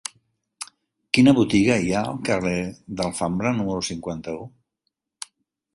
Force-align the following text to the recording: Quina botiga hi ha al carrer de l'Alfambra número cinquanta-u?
Quina 1.17 1.33
botiga 1.39 1.75
hi 1.83 1.91
ha 1.97 2.01
al 2.13 2.17
carrer 2.31 2.57
de 2.71 2.99
l'Alfambra 3.05 3.53
número 3.61 3.87
cinquanta-u? 3.91 4.45